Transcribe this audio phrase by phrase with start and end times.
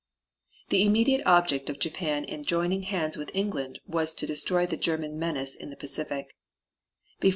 [0.69, 5.19] The immediate object of Japan in joining hands with England was to destroy the German
[5.19, 6.35] menace in the Pacific.